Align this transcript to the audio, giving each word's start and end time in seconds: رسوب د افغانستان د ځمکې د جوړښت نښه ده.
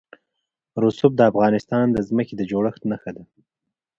رسوب 0.83 1.11
د 1.17 1.21
افغانستان 1.31 1.85
د 1.91 1.97
ځمکې 2.07 2.33
د 2.37 2.41
جوړښت 2.51 2.81
نښه 2.91 3.11
ده. 3.17 3.23